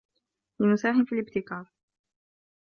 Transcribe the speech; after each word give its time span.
لنساهم 0.59 1.05
في 1.05 1.15
الابتكار 1.15 1.65